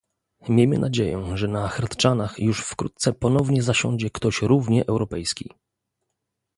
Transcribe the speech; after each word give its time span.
Miejmy 0.49 0.77
nadzieję, 0.79 1.37
że 1.37 1.47
na 1.47 1.67
Hradczanach 1.67 2.39
już 2.39 2.61
wkrótce 2.61 3.13
ponownie 3.13 3.63
zasiądzie 3.63 4.09
ktoś 4.09 4.41
równie 4.41 4.85
europejski 4.85 5.49